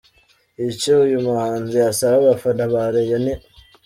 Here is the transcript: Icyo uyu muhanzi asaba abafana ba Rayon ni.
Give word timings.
Icyo 0.69 0.93
uyu 1.05 1.17
muhanzi 1.25 1.77
asaba 1.91 2.15
abafana 2.21 2.63
ba 2.73 2.83
Rayon 2.93 3.21
ni. 3.25 3.33